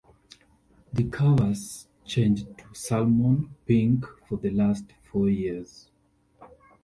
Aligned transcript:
The 0.91 1.03
covers 1.03 1.87
changed 2.05 2.47
to 2.57 2.73
salmon 2.73 3.53
pink 3.67 4.07
for 4.27 4.37
the 4.39 4.49
last 4.49 4.85
four 5.03 5.29
years. 5.29 5.91